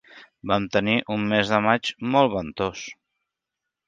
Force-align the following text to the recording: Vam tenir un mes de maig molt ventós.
Vam 0.51 0.63
tenir 0.77 0.95
un 1.15 1.27
mes 1.33 1.51
de 1.53 1.59
maig 1.65 1.91
molt 2.15 2.33
ventós. 2.37 2.87